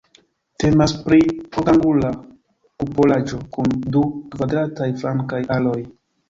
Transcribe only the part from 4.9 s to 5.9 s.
flankaj aloj.